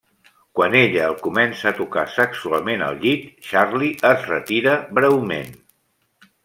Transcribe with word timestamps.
Quan 0.59 0.77
ella 0.77 1.03
el 1.09 1.17
comença 1.27 1.67
a 1.71 1.75
tocar 1.81 2.05
sexualment 2.15 2.85
al 2.89 2.99
llit, 3.05 3.31
Charlie 3.51 3.95
es 4.15 4.27
retira 4.35 4.77
breument. 5.01 5.55